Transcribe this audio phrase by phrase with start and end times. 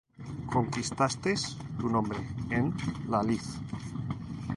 [0.53, 1.43] conquistastes
[1.79, 2.19] tu nombre
[2.61, 2.73] en
[3.11, 3.53] la lid;